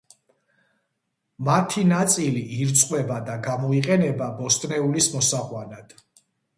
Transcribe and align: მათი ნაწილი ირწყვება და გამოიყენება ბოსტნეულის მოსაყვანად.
მათი 1.49 1.83
ნაწილი 1.91 2.43
ირწყვება 2.57 3.21
და 3.31 3.39
გამოიყენება 3.51 4.33
ბოსტნეულის 4.43 5.15
მოსაყვანად. 5.17 6.01